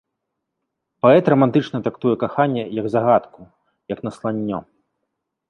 [1.05, 3.39] Паэт рамантычна трактуе каханне як загадку,
[3.95, 4.59] як насланнё.